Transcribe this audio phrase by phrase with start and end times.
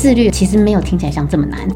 [0.00, 1.68] 自律其实没有听起来像这么难，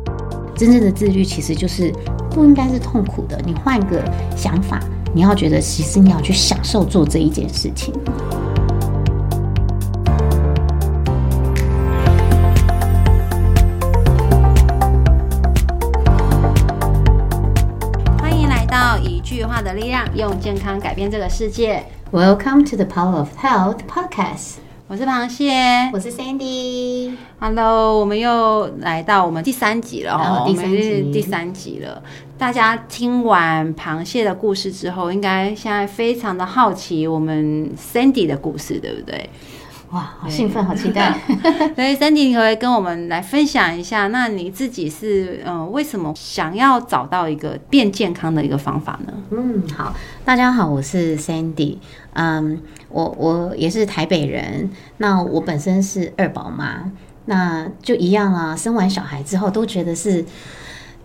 [0.55, 1.93] 真正的自律其实就是
[2.31, 3.37] 不应该是痛苦的。
[3.45, 4.01] 你换个
[4.37, 4.79] 想法，
[5.13, 7.93] 你要觉得其实你要去享受做这一件事情。
[18.21, 21.85] 欢迎来到一句话的力量，用健康改变这个世界。
[22.13, 24.59] Welcome to the Power of Health Podcast，
[24.93, 25.51] 我是螃蟹
[25.91, 27.15] 我是 Sandy。
[27.41, 32.03] ，Hello，我们又来到我们第三集了哦，我们是第三集了。
[32.37, 39.31] 大家听完螃蟹的故事之后，应该现在非常的好奇我们 Sandy 的故事，对不对？
[39.93, 41.15] 哇，好兴奋，好期待！
[41.77, 49.13] 所以 Sandy，你可以跟我们来分享一下，那你自己是嗯、呃为什么想要找到一个变健康的一个方法呢？
[49.31, 51.77] 嗯，好，大家好，我是 Sandy。
[52.15, 54.71] 嗯，我我也是台北人。
[54.97, 56.91] 那我本身是二宝妈，
[57.27, 58.57] 那就一样啊。
[58.57, 60.25] 生完小孩之后，都觉得是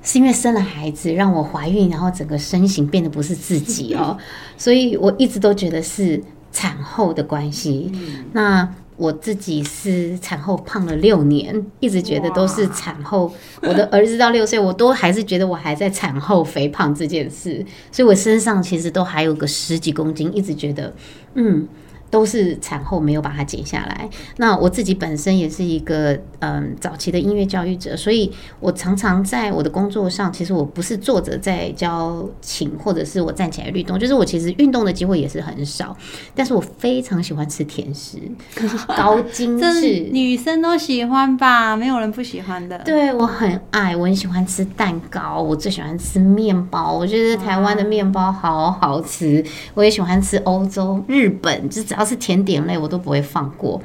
[0.02, 4.18] 是因为生了孩子让我怀孕，然后整个身形变得不是自己哦，
[4.58, 7.92] 所以我一直都觉得是产后的关系。
[8.34, 13.32] 那我自己是产后胖了六年，一直觉得都是产后。
[13.62, 20.94] 我的儿子到六岁，我都还是觉得我还在产后肥胖这件事，所以我身上其实都还有个十几公斤，一直觉得
[21.36, 21.68] 嗯。
[22.10, 24.10] 都是产后没有把它减下来。
[24.38, 35.96] 那我自己本身也是一个嗯早期的音乐教育者，所以我常常在我的工作上，其实我不是坐着在教琴，或者是我站起来律动，就是我其实运动的机会也是很少。
[36.34, 38.18] 但是我非常喜欢吃甜食，
[38.96, 40.10] 高精致。
[40.12, 42.78] 女生都喜欢吧，没有人不喜欢的。
[42.80, 46.94] 对我很爱，我很喜欢吃蛋糕，我最喜欢吃面包。
[46.94, 53.82] 我觉得台湾的面包好好吃，我也喜欢吃欧洲、日本，就只要是甜点类我都不会放过。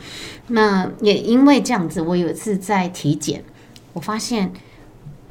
[0.48, 3.42] 那也因为这样子，我有一次在体检，
[3.92, 4.52] 我发现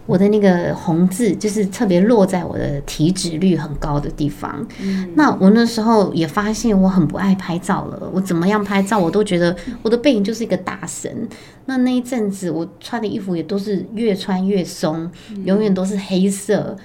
[0.07, 4.65] 我的那个红字就是特别落在我的体脂率很高的地方。
[5.13, 11.29] 那我那时候也发现我很不爱拍照了，我怎么样拍照我都觉得 我的背影就是一个大神。
[11.67, 15.09] 那那一阵子我穿的衣服也都是越穿越松，
[15.45, 16.75] 永远都是黑色。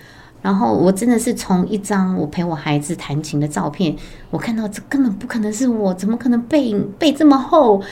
[0.46, 3.96] 然后我真的是从一张我陪我孩子弹琴的照片，
[4.30, 7.82] 我看到这根本不可能是我，怎么可能背影背这么厚？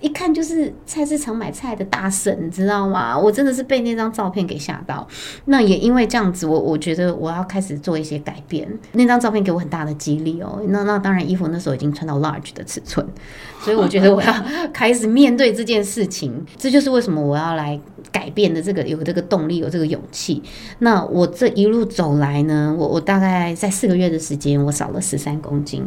[0.00, 3.18] 一看就是菜市场买菜的大婶，你知道吗？
[3.18, 5.06] 我真的是被那张照片给吓到。
[5.44, 8.66] 那也因为这样子，我我觉得我要开始做一些改变。
[8.92, 10.60] 那张照片给我很大的激励哦。
[10.68, 13.06] 那那当然，衣服那时候已经穿到 large 的尺寸，
[13.60, 14.34] 所以我觉得我要
[14.72, 16.44] 开始面对这件事情。
[16.56, 17.78] 这就是为什么我要来
[18.10, 20.42] 改变的这个有这个动力，有这个勇气。
[20.78, 25.84] 那我这一路走来呢，我我大概在四个月的时间，我少了十三公斤。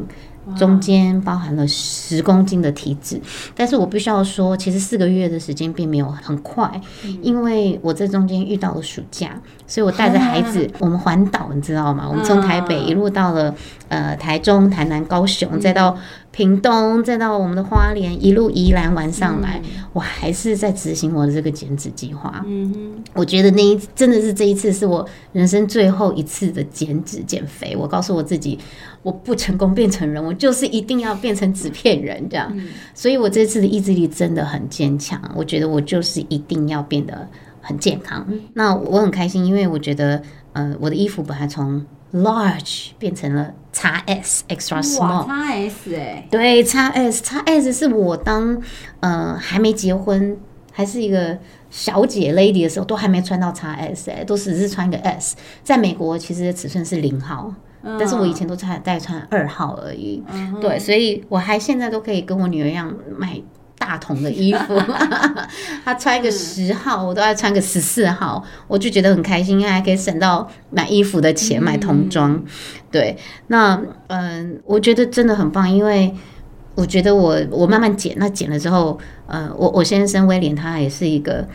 [0.58, 3.20] 中间包含了十公斤的体脂，
[3.56, 6.82] 但是我必须要说，其实四个月的时间并没有很快，
[7.22, 12.06] 因为我在中间遇到了暑假，所以我带着孩子， 我们环岛，你知道吗？
[12.10, 13.54] 我们从台北一路到了
[13.88, 15.98] 呃台中、台南、高雄，再到
[16.34, 19.62] 屏东，再到我们的花莲，一路宜兰玩上来，
[19.94, 22.44] 我还是在执行我的这个减脂计划。
[22.48, 27.76] 嗯我觉得那一真的是这一次是我人生最后一次的减脂减肥。
[27.78, 28.58] 我告诉我自己，
[29.04, 32.52] 我不成功变成人，我就是一定要变成纸片人这样。
[32.96, 35.22] 所以我这次的意志力真的很坚强。
[35.36, 37.28] 我觉得我就是一定要变得
[37.62, 38.28] 很健康。
[38.56, 40.20] 那我很开心，因为我觉得，
[40.54, 45.28] 呃，我的衣服本来从 large 变成了 XS extra small。
[45.28, 48.62] ，XS 哎，对，x S x S 是我当
[49.00, 50.38] 呃还没结婚，
[50.72, 51.38] 还是一个
[51.70, 55.36] 小姐 lady 的时候，都还没穿到 x S 哎、都只是穿一个 S。
[55.64, 57.54] 在美国，其实尺寸是零号，
[57.84, 60.24] 但是我以前都穿带穿二号而已。
[60.62, 63.42] 对，所以我还现在都可以跟我女儿一样买。
[63.84, 64.82] 大童的衣服，
[65.84, 72.42] 他穿一个十号，我都要穿个十四号，我就觉得很开心，因为还可以省到买衣服的钱，买童装。
[72.90, 73.18] 对，
[73.48, 73.78] 那
[74.08, 76.16] 嗯，我觉得真的很棒，因为
[76.76, 81.46] 我觉得我我慢慢减，那减了之后，呃，我我先生威廉他也是一个。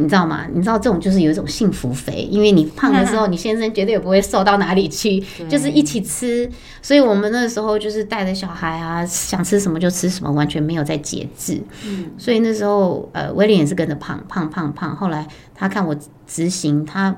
[0.00, 0.46] 你知道吗？
[0.52, 6.50] 你知道这种就是有一种幸福肥，因为你胖的时候， 你先生绝对也不会瘦到哪里去，就是一起吃。
[6.82, 11.60] 所以我们那时候就是带着小孩啊，想吃什么就吃什么，完全没有在节制。
[12.16, 14.96] 所以那时候呃，威廉也是跟着胖胖胖胖。
[14.96, 15.94] 后来他看我
[16.26, 17.14] 执行，他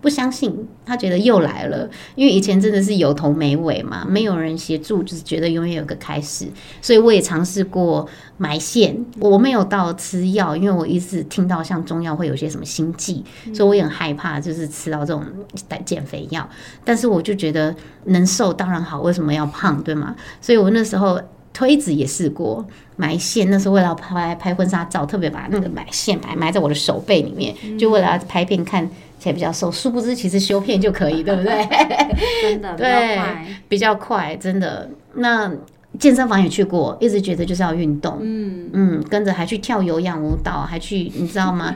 [0.00, 0.54] 不相信，
[0.86, 6.46] 他觉得又来了，因为以前真的是有头没尾嘛，没有人协助，就是觉得永远有个开始。
[6.80, 15.24] 所以我也尝试过埋线，我没有到吃药，因为我一直听到像中药会有些什么心悸，所以我也很害怕，就是吃到这种
[15.84, 16.48] 减肥药。
[16.84, 17.74] 但是我就觉得
[18.04, 20.14] 能瘦当然好，为什么要胖，对吗？
[20.40, 21.20] 所以我那时候。
[21.50, 22.64] 推子也试过，
[22.94, 28.88] 埋线，那时候为了拍拍婚纱照，特别把那个埋线埋埋在我的手背里面，就为了要拍片看
[29.18, 29.70] 起来比较瘦。
[29.70, 31.66] 殊不知其实修片就可以，对不对？
[32.42, 34.88] 真的 对快，比较快，真的。
[35.14, 35.50] 那
[35.98, 41.74] 健身房也去过，一直觉得就是要运动，嗯，嗯，跟着还去跳有氧舞蹈，还去你知道吗？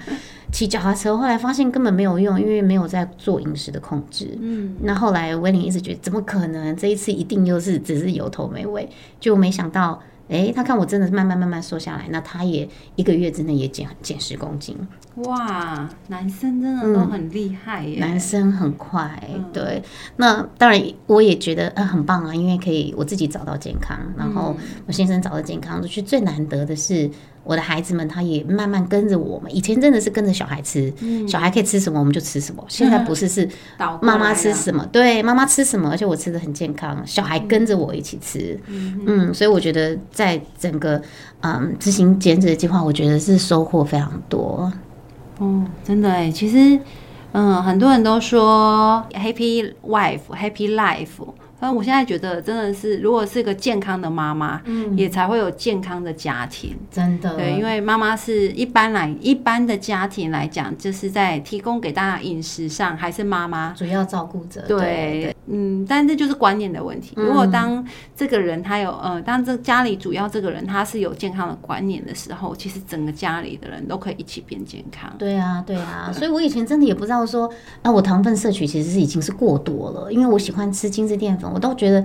[0.52, 4.36] 骑脚踏车，后来发现根本没有用，因为没有在做饮食的控制。
[4.38, 6.76] 嗯，那后来威廉一直觉得怎么可能？
[6.76, 8.86] 这一次一定又是只是有头没尾，
[9.18, 14.76] 就没想到，诶，他看我真的是慢慢慢慢瘦下来，那他也一个月之内也减减十公斤。
[15.16, 19.22] 哇，男生真的都很厉害耶，男生很快，
[19.52, 19.82] 对。
[20.16, 27.10] 那当然我也觉得呃很棒啊，因为可以我自己找到健康，然后我先生找到健康，就是最难得的是。
[27.44, 29.54] 我的孩子们，他也慢慢跟着我们。
[29.54, 30.92] 以前真的是跟着小孩吃，
[31.26, 32.64] 小孩可以吃什么我们就吃什么。
[32.68, 33.48] 现在不是，是
[34.00, 38.58] 妈妈吃什么，对，妈妈吃什么，而且我吃的很健康，小孩跟着我一起吃。
[38.66, 41.02] 嗯，所以我觉得在整个
[41.40, 44.72] 嗯执行减脂的计划，我觉得是收获非常多。
[45.38, 46.78] 哦，真的哎，其实，
[47.32, 51.08] 嗯，很多人都说 happy wife happy life，
[51.62, 56.76] 但我现在觉得真的是，如果是个健康的妈妈，嗯，也才会有健康的家庭。
[56.90, 64.60] 真的，对，因为妈妈是一般来一般的家庭来讲，就是在提供给大家饮食上，还是妈妈主要照顾者。
[64.66, 67.12] 对，嗯，但这就是观念的问题。
[67.14, 67.86] 如果当
[68.16, 75.08] 这个人他有呃，当这家里主要这个人他是有健康的观念的时候，其实整个家里的人都可以一起变健康。
[75.16, 77.48] 对啊，对啊，所以我以前真的也不知道说，
[77.82, 82.04] 啊，我糖分摄取其实是已经是过多了，因为我喜欢吃精致淀粉，我倒觉得。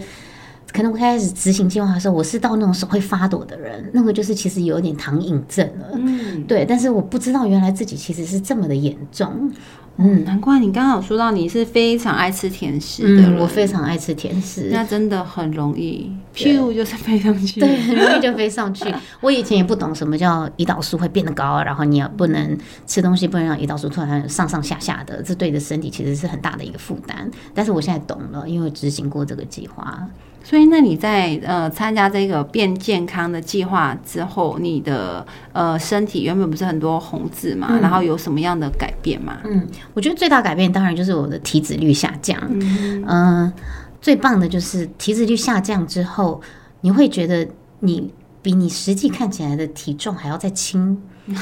[0.71, 5.87] 可能我开始执行计划的时候，我是到那种手会发抖的人，那个就是其实有点糖瘾症了。
[5.93, 9.51] 嗯，对，但是我不知道原来自己其实是这么的严重。
[9.99, 18.85] 嗯，难怪你刚好说到你是非常爱吃甜食的人，嗯，我非常爱吃甜食，那真的很容易，咻就是飞上去，对，很 容易就飞上去。
[19.21, 22.55] 我以前也不懂什么叫胰岛素会变得高，然后你也不能
[22.85, 27.31] 吃东西，不能让胰岛素突然上上下下的，这对你的身体其实是很大的一个负担。
[27.55, 30.07] 但是我现在懂了，因为执行过这个计划。
[30.47, 39.39] 所以，那你在呃参加这个变健康的计划之后，你的呃身体原本不是很多红字嘛，然后有什么样的改变吗？
[39.44, 42.39] 嗯，我觉得最大改变当然就是我的体脂率下降。
[42.49, 43.51] 嗯、
[43.99, 46.41] 最棒的就是体脂率下降之后，
[46.79, 47.45] 你会觉得
[47.81, 48.09] 你
[48.41, 50.97] 比你实际看起来的体重还要再轻。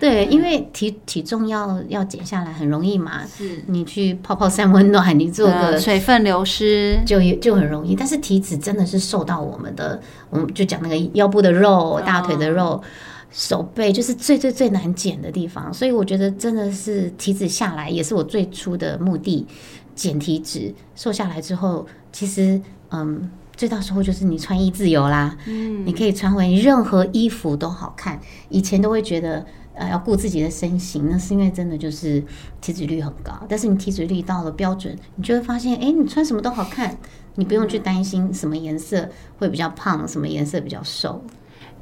[0.00, 10.00] 对，因为体体重要要减下来很容易嘛，是你去泡泡三温暖，你做呃个水分流失，就也就很容易，但是体脂真的是受到我们的，
[10.30, 12.82] 我们就讲那个腰部的肉、大腿的肉、
[13.30, 15.70] 手背，就是最最最难减的地方。
[15.70, 19.46] 所以我觉得真的是体脂下来，也是我最初的目的，
[19.94, 20.74] 减体脂。
[20.96, 22.58] 瘦下来之后，其实
[22.90, 28.18] 嗯，最大收获就是你穿衣自由啦，嗯，你可以穿回任何衣服都好看。
[28.48, 29.44] 以前都会觉得。
[29.76, 32.22] 啊，要顾自己的身形，那是因为真的就是
[32.60, 33.32] 体脂率很高。
[33.48, 36.96] 但是你体脂率到了标准，你就会发现，哎，你穿什么都好看，
[37.36, 39.08] 你不用去担心什么颜色
[39.38, 41.22] 会比较胖，什么颜色比较瘦。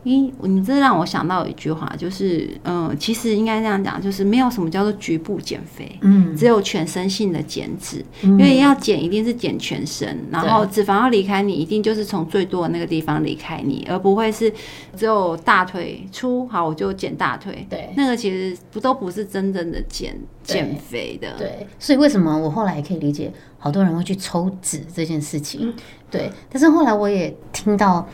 [0.04, 14.50] 咦，你这让我想到一句话，就是，嗯，其实应该这样讲，就是没有什么叫做局部减肥，嗯，只有全身性的减脂，因为要减一定是减全身，然后脂肪要离开你，一定就是从最多的那个地方离开你，而不会是
[14.96, 17.90] 只有大腿粗，好我就减大腿，对。
[17.96, 25.74] 那个其实不都不是真正的减减肥的，对，所以为什么我后来也可以理解，好多人会去抽脂这件事情，
[26.10, 26.30] 对。
[26.48, 28.08] 但是后来我也听到，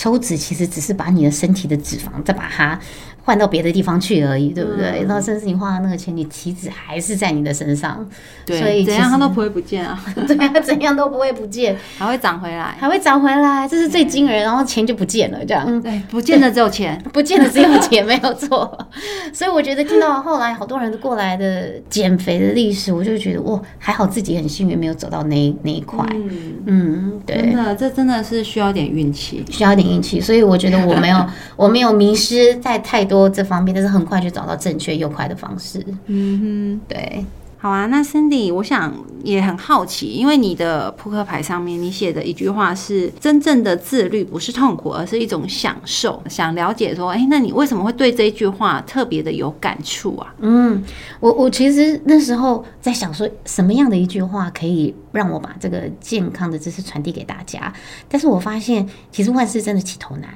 [0.00, 2.80] 抽脂其实只是把你的身体的脂肪再把它
[3.22, 5.04] 换到别的地方去而已，对不对？
[5.06, 8.06] 然后甚至你花的那个钱，你体脂还是在你的身上，
[8.44, 14.40] 对，所以怎样其实它都不会不见啊， 对啊，怎样都不会不见，还会长回来，还会长回来，这是最惊人。
[14.42, 15.80] 然后钱就不见了，这样。
[15.82, 18.76] 对，不见的只有钱， 不见的只有钱，没有错。
[19.32, 26.04] 所以我觉得听到后来好多人过来的减肥的历史，我就觉得哇，还好自己很幸运，没有走到那那一块。
[26.12, 27.54] 嗯，嗯，对真。
[27.54, 29.44] 的，这真的是需要点运气。
[29.50, 35.84] 需要点运气，所以我觉得我没有，我没有迷失在太多这方面，但是很快就找到正确又快的方式。
[36.06, 37.26] 嗯哼对，
[37.58, 37.86] 好啊。
[37.86, 46.22] 那 Cindy，我想也很好奇，因为你的扑克牌上面你写的一句话是：真正的自律不是痛苦，而是一种享受。
[46.28, 50.32] 想了解说，哎、那你为什么会对这一句话特别的有感触啊？
[50.38, 50.80] 嗯，
[51.18, 57.72] 我我其实那时候在想说，什么样的一句话可以让我把这个健康的知识传递给大家？
[58.08, 60.30] 但是我发现，其实万事真的起头难，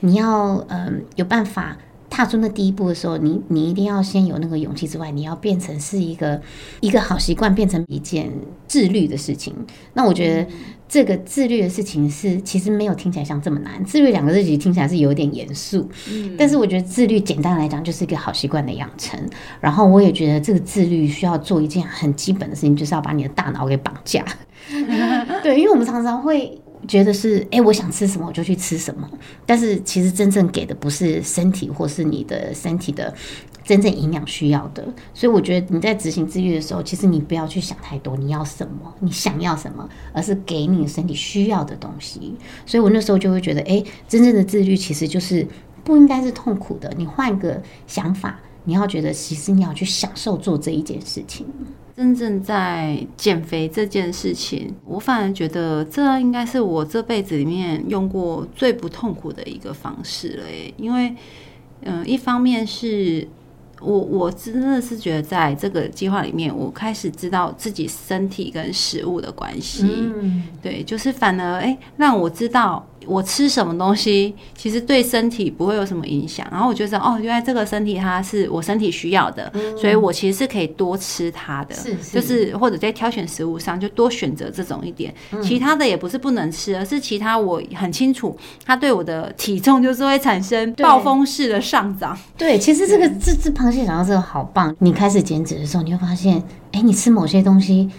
[0.00, 1.76] 你要嗯有办法
[2.12, 6.38] 踏出那第一步的时候，你你一定要先有那个勇气之外，你要变成是一个
[6.80, 8.30] 一个好习惯，变成一件
[8.68, 9.54] 自律的事情。
[9.94, 10.46] 那我觉得
[10.86, 19.18] 这个自律的事情是其实没有听起来像这么难，自律两个字其实听起来是有点严肃，嗯但是我觉得自律简单来讲就是一个好习惯的养成。
[19.58, 24.22] 然后我也觉得这个自律需要做一件很基本的事情，就是要把你的大脑给绑架。
[25.42, 29.08] 对，因为我们常常会觉得是，哎、我想吃什么我就去吃什么，
[29.46, 33.14] 但是其实真正给的不是身体或是你的身体的
[33.64, 34.86] 真正营养需要的。
[35.14, 42.34] 所以我觉得你在执行自律的时候，其实你不要去想太多，你要什么，你想要什么，而是给你身体需要的东西。
[42.66, 45.46] 所以我那时候就会觉得，哎、真正的自律其实就是
[45.84, 46.92] 不应该是痛苦的。
[46.96, 48.38] 你换个想法。
[48.64, 51.44] 你要觉得，其实你要去享受做这一件事情。
[51.94, 60.72] 真正在减肥这件事情，我反而觉得这应该是我这辈子里面用过最不痛苦的一个方式了耶。
[60.78, 61.14] 因为，
[61.82, 63.28] 嗯、一方面是
[63.82, 69.84] 我我真的是觉得在这个计划里面，我开始知道自己身体跟食物的关系。
[69.88, 76.46] 嗯，对，就是反而哎、让我知道我吃什么东西，其实对身体不会有什么影响。
[76.50, 81.74] 然后我就知道，哦，原来这个身体它是我身体需要的，所以我其实是可以多吃它的。
[81.74, 85.12] 是是就是或者在挑选食物上就多选择这种一点，
[85.42, 92.16] 其他的也不是不能吃，而是其他我很清楚，它对我的体重就是会产生暴风式的上涨。
[92.38, 94.76] 对，其实这个这这螃蟹讲到这个好棒。
[94.80, 97.90] 你开始减脂的时候，你会发现，哎，你吃某些东西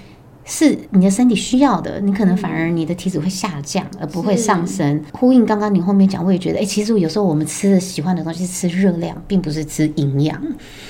[0.46, 5.02] 是你的身体需要的，你可能反而你的体脂会下降，而不会上升。
[5.14, 10.42] 呼应刚刚你后面讲，我也觉得，哎，其实有时候我们吃的喜欢的东西是吃热量，并不是吃营养。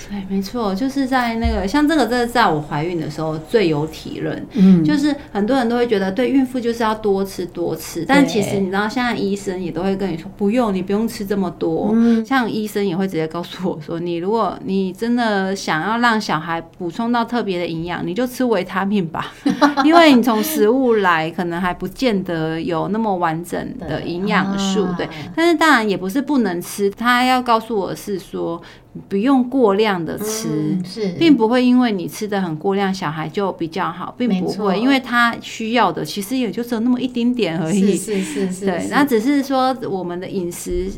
[0.09, 4.45] 对，没错，就是在那个像这个，这是在我怀孕的时候最有体认。
[4.53, 11.91] 嗯，就是很多人都会觉得，对孕妇就是要多吃多吃，但其实你知道，现在医生也都会跟你说，不用，你不用吃这么多。
[11.93, 19.33] 嗯像医生也会直接告诉我说，你如果你真的想要让小孩补充到特别的营养，你就吃维他命吧，
[19.83, 24.83] 因为你从食物来，可能还不见得有那么完整的营养素。
[24.91, 28.61] 啊对，但是当然也不是不能吃，他要告诉我是说，
[29.09, 30.47] 不用过量的吃。
[30.49, 37.95] 嗯是，并不会因为你吃的很过量，小孩就比较好，并不会，因为他需要的其实也就只有那么一丁点而已。
[37.95, 40.89] 是是是是，对，是那只是说我们的饮食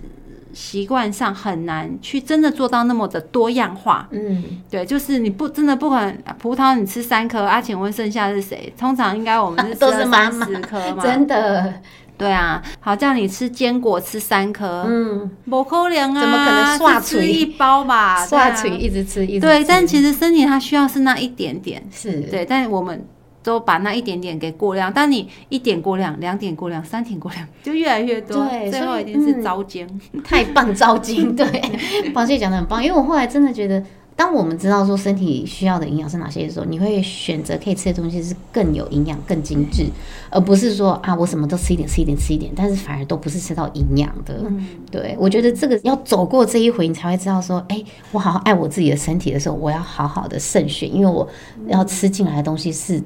[0.56, 4.08] 习惯上很难去真的做到那么的多样化。
[4.12, 8.74] 嗯，对，就是你不真的不管葡萄你吃三颗啊，请问剩下是谁？
[8.78, 10.46] 通常应该我们是 都是妈妈。
[10.48, 11.04] 十颗嘛。
[11.04, 11.74] 真的，
[12.18, 18.26] 对啊，好叫你吃坚果吃三颗，嗯，不可能啊，怎么可能吃一包吧？
[18.26, 18.76] 刷对啊。
[18.78, 23.06] 一直吃一直吃，对，但其实身体它需要是那一点点，是，对，但我们
[23.46, 24.92] 都把那一点点给过量。
[24.92, 29.88] 当你一点过量、两点过量、三点过量，就越来越多，对所以后一定是嗯糟煎。
[30.24, 31.46] 太棒糟精， 对，
[32.14, 33.82] 螃蟹讲的很棒，因为我后来真的觉得。
[34.18, 39.88] 当我们知道说身体需要的营养是哪些的时候，你会选择可以吃的东西是更有营养、更精致，
[40.30, 44.42] 而不是说啊我什么都吃一点、吃一点、吃一点，但是反而都不是吃到营养的。
[44.90, 47.84] 对我觉得这个要走过这一回，你才会知道说，哎、
[48.14, 51.28] 我好好爱我自己的身体的时候，我要好好的慎选，因为我
[51.68, 53.04] 要吃进来的东西是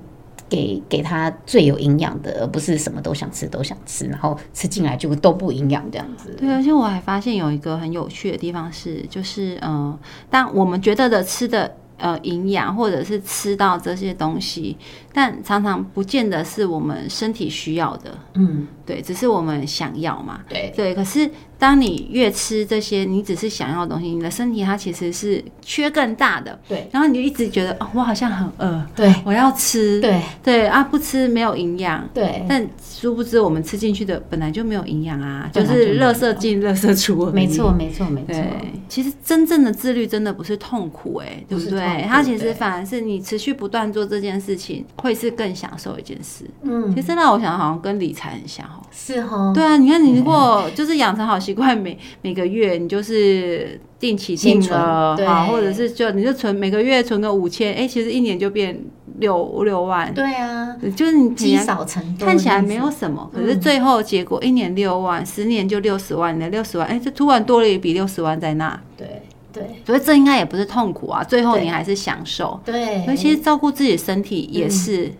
[0.49, 6.35] 给给他最有营养的，而不是什么都想吃都想吃，然后吃进来就都不营养这样子。
[6.37, 9.97] 对，而且我还发现有一个很有趣的地方是，就是呃，
[10.29, 14.75] 当我们觉得的吃的呃营养，或者是吃到这些东西，
[15.13, 20.41] 但常常不见得是我们身体需要的，嗯，对，只是我们想要嘛。
[20.49, 26.57] 对，对，可是当你越吃这些，你只是想要的东西，你的身体它其实是缺更大的。
[26.67, 29.99] 对，然后你就一直觉得，哦，我好像很饿，对，我要吃。
[29.99, 32.07] 对，对啊，不吃没有营养。
[32.13, 37.25] 对，但殊不知，我们吃进去的本来就没有营养啊，就是垃圾进垃圾出。
[37.31, 38.27] 没错，没错，没错。
[38.33, 46.45] 对，其实真正的自律真的不是痛苦、哎，对不对它其实反而是你持续不断做这件事情，会是更享受一件事。
[46.61, 48.79] 嗯，其实让我想，好像跟理财很像哦。
[48.91, 58.79] 是哦，对啊，你看你如果就是养成好习惯，每每个月你就是定期定先存额好，或者是就你就存每个月存个五千，哎，其实一年就变
[59.17, 69.63] 六五六万，对啊，就是你积少成多，看起来没有什么，可是最后结果一年六万，十年就六十万，你的六十万，哎，这突然多了一笔六十万在那，对对。
[69.85, 75.11] 所以这应该也不是痛苦啊，最后你还是享受，对，尤其是照顾自己的身体也是，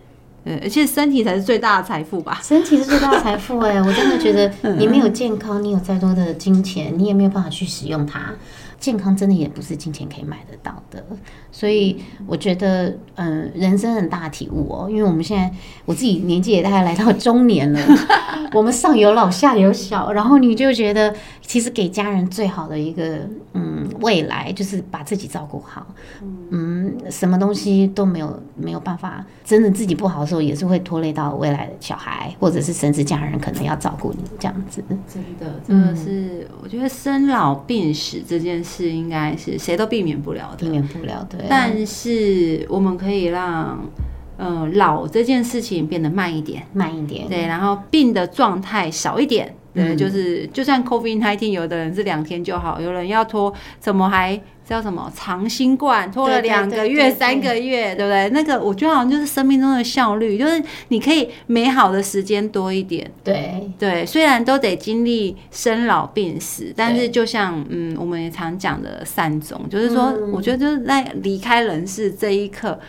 [0.46, 2.40] 呃，而且身体才是最大的财富吧。
[2.44, 8.34] 身体是最大的财富哎、我真的觉得 你没有健康，你有再多的金钱，你也没有办法去使用它。
[8.80, 11.04] 健康真的也不是金钱可以买得到的，
[11.52, 14.88] 所以我觉得，嗯，人生很大的体悟哦。
[14.90, 15.52] 因为我们现在
[15.86, 17.80] 我自己年纪也大概来到中年了，
[18.54, 23.20] 我们上有老下有小，然后你就觉得，其实给家人最好的一个
[23.54, 25.86] 嗯未来就是把自己照顾好，
[26.50, 34.82] 嗯，什么东西都没有没有办法，真的自己不好的时候，也是会拖累到未来的小孩，或者是甚至家人可能要照顾你这样子。
[35.08, 41.40] 真的，真的是，我觉得生老病死这件事，应该是谁都避免不了的，避免不了对。
[41.50, 43.80] 但是我们可以让。
[44.42, 58.30] 呃，老这件事情变得慢一点，慢一点，对，然后病的状态少一点，对，就是就算 COVID nineteen，有的人是两天就好，有人要拖，怎么还叫什么长新冠，拖了两个月、三个月，对不对？
[58.30, 63.70] 那个我觉得好像就是生命中的效率，就是你可以美好的时间多一点，对。
[63.80, 72.80] 对，虽然都得经历生老病死，但是就像嗯，我们也常讲的三种，就是说，我觉得就是在离开人世这一刻。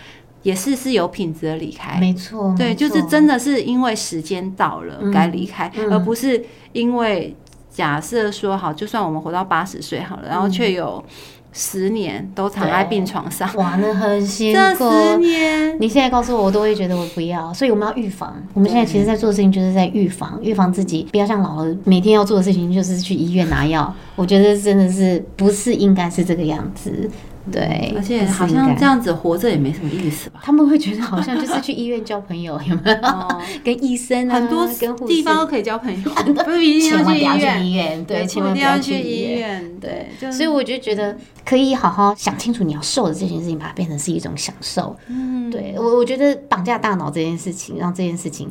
[0.42, 7.36] 也是是有品质的离开，没错，对，就是真的是因为时间到了该离开，而不是因为
[7.68, 11.04] 假设说好，就算我们活到八十岁好了，然后却有
[11.52, 14.78] 十年都躺在病床上，哇，那很辛苦。
[14.78, 17.52] 这十年，你现在告诉我，我都会觉得我不要。
[17.52, 18.34] 所以我们要预防。
[18.54, 23.92] 我们现在其实在做的事情，就是在预防，预防自己不要像老了每天要做的事情就是去医院拿药。
[24.16, 27.10] 我觉得真的是不是应该是这个样子。
[27.50, 30.40] 对，而且好像这样子活着也没什么意思吧？
[30.42, 33.40] 他们会觉得好像就是去医院交朋友， 有没有？
[33.64, 36.10] 跟医生啊，很多跟地方都可以交朋友，
[36.44, 38.04] 不一定要去医院。
[38.04, 39.80] 对，千万不要去医院。
[39.80, 44.94] 对，所以我就觉得可以好好想清楚你要瘦的这件事情，把它变成是一种享受。
[45.06, 48.50] 嗯，对我我觉得绑架大脑这件事情，让这件事情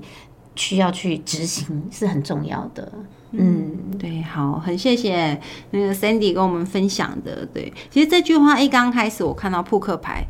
[0.55, 2.91] 需要去执行是很重要的。
[3.31, 5.39] 嗯，对，好，很谢谢
[5.71, 7.45] 那个 Sandy 跟我们分享的。
[7.45, 10.25] 对，其实这句话一刚开始我看到扑克牌，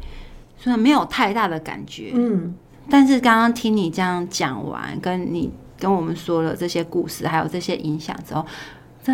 [0.57, 2.55] 虽然没有太大的感觉，嗯，
[2.89, 8.45] 但是刚刚听你这样讲完，跟你跟我们说了这些故事，还有这些影响之后。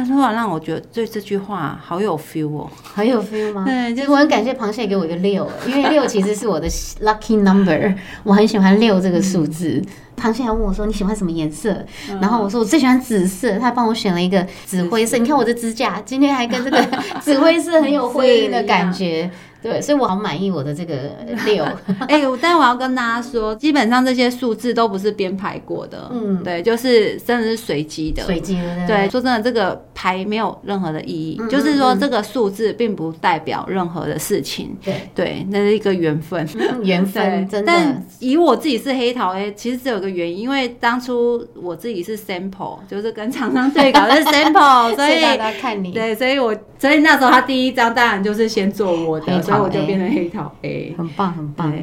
[0.03, 3.63] 突然让我觉得对这句话好有 feel 哦，很有 feel 吗？
[3.65, 9.81] 对，就是我很感谢螃蟹给我一个六，因为六其实是我的 lucky number，我很喜欢六这个数字。
[10.17, 11.85] 螃蟹还问我说你喜欢什么颜色，
[12.21, 15.17] 然后我说我最喜欢紫色，他帮我选了一个紫灰色。
[15.17, 16.81] 你看我的指甲今天还跟这个
[17.19, 19.29] 紫灰色很有 辉映的感觉。
[19.65, 20.95] 对，所以我好满意我的这个
[21.45, 21.63] 六。
[22.07, 26.09] 哎，但我要跟大家说，基本上这些数字都不是编排过的。
[26.11, 28.23] 嗯，对，就是真的是随机的。
[28.23, 28.87] 随机的。
[28.87, 34.75] 对，说真的，这个牌没有任何的意义，就是说这个数字并不代表任何的事情。
[34.83, 36.47] 对，对，那是一个缘分。
[36.83, 37.71] 缘分， 真的。
[37.71, 45.91] 但以我自己是黑桃 A，其实只有个原因，因为当初我自己是 sample，就是跟厂商对稿是 sample，所以大家看你。
[45.91, 49.41] 对，所以我所以那时候他第一张当然就是先做我的。
[49.61, 51.73] 我就变成黑桃 A，很棒很棒。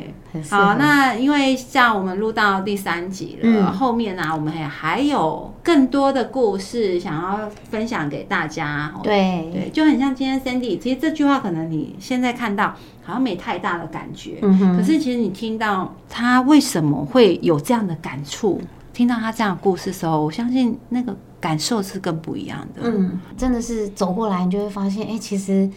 [0.48, 8.90] 好，那因为像我们录到第三集了，后面呢，我们还还有更多的故事想要分享给大家。
[9.02, 18.58] 对对，就很像今天 Sandy，其实这句话可能你现在看到好像没太大的感觉，嗯可是其实你听到他为什么会有这样的感触，
[18.94, 22.80] 听到他这样的故事的时候，我相信那个感受是更不一样的。
[22.85, 25.68] 嗯，真的是走过来，你就会发现，哎，其实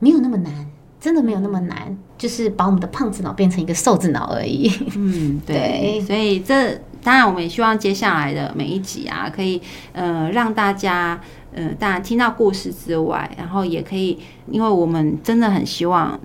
[0.00, 0.52] 没有那么难。
[1.06, 4.68] 真的没有那么难，就是把我们的胖子脑变成一个瘦子脑而已。
[4.96, 6.00] 嗯，对。
[6.04, 11.20] 所以这当然，我们也希望接下来的每一集啊，可以呃让大家
[11.54, 14.18] 呃，当然听到故事之外，然后也可以，
[14.50, 16.18] 因为我们真的很希望。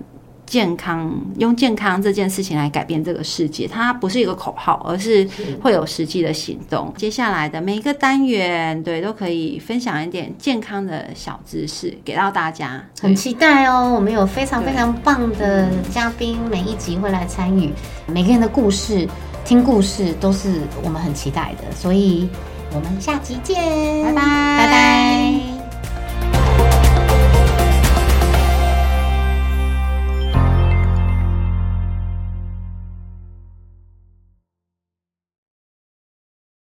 [0.52, 5.26] 健康用健康这件事情来改变这个世界，它不是一个口号，而是
[5.62, 6.92] 会有实际的行动。
[6.94, 12.84] 接下来的每一个单元，对，都可以分享一点健康的小知识给到大家。
[13.00, 17.72] 很期待哦，我们有非常非常棒的嘉宾，每一集会来参与，
[18.06, 19.08] 每个人的故事、
[19.46, 22.28] 听故事都是我们很期待的，所以
[22.74, 23.56] 我们下集见，
[24.04, 24.22] 拜拜，
[24.58, 25.41] 拜拜。